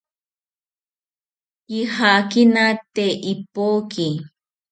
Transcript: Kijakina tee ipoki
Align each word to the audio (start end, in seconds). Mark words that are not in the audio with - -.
Kijakina 1.67 2.65
tee 2.93 3.13
ipoki 3.33 4.07